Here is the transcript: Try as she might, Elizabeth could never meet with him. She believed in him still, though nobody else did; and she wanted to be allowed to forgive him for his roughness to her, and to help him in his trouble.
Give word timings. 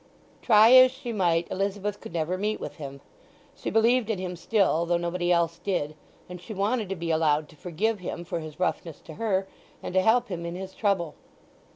Try 0.41 0.71
as 0.71 0.91
she 0.91 1.13
might, 1.13 1.47
Elizabeth 1.51 2.01
could 2.01 2.11
never 2.11 2.35
meet 2.35 2.59
with 2.59 2.77
him. 2.77 3.01
She 3.55 3.69
believed 3.69 4.09
in 4.09 4.17
him 4.17 4.35
still, 4.35 4.87
though 4.87 4.97
nobody 4.97 5.31
else 5.31 5.59
did; 5.59 5.93
and 6.27 6.41
she 6.41 6.55
wanted 6.55 6.89
to 6.89 6.95
be 6.95 7.11
allowed 7.11 7.47
to 7.49 7.55
forgive 7.55 7.99
him 7.99 8.23
for 8.25 8.39
his 8.39 8.59
roughness 8.59 8.99
to 9.01 9.13
her, 9.21 9.47
and 9.83 9.93
to 9.93 10.01
help 10.01 10.29
him 10.29 10.43
in 10.43 10.55
his 10.55 10.73
trouble. 10.73 11.13